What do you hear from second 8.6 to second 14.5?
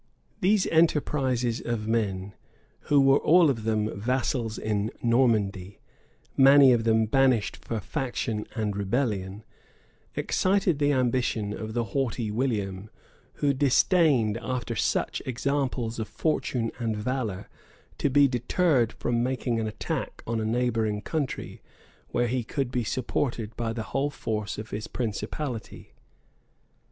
rebellion, excited the ambition of the haughty William, who disdained,